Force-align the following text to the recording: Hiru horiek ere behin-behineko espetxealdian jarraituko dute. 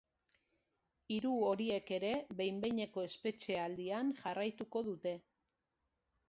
Hiru 1.15 1.33
horiek 1.49 1.91
ere 1.97 2.09
behin-behineko 2.39 3.05
espetxealdian 3.09 4.11
jarraituko 4.23 4.85
dute. 4.91 5.15